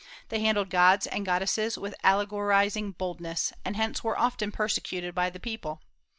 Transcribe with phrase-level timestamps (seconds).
[0.29, 5.39] They handled gods and goddesses with allegorizing boldness, and hence were often persecuted by the
[5.39, 5.83] people.